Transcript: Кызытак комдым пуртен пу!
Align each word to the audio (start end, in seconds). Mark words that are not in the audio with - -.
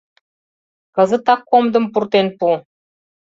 Кызытак 0.95 1.41
комдым 1.51 1.85
пуртен 1.93 2.27
пу! 2.37 2.47